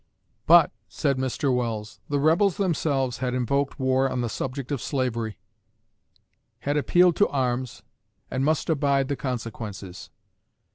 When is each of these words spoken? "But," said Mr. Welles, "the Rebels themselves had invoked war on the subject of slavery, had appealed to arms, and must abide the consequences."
"But," 0.47 0.71
said 0.87 1.17
Mr. 1.19 1.55
Welles, 1.55 1.99
"the 2.09 2.17
Rebels 2.19 2.57
themselves 2.57 3.19
had 3.19 3.35
invoked 3.35 3.79
war 3.79 4.09
on 4.09 4.21
the 4.21 4.29
subject 4.29 4.71
of 4.71 4.81
slavery, 4.81 5.37
had 6.61 6.75
appealed 6.75 7.15
to 7.17 7.27
arms, 7.29 7.83
and 8.31 8.43
must 8.43 8.67
abide 8.67 9.09
the 9.09 9.15
consequences." 9.15 10.09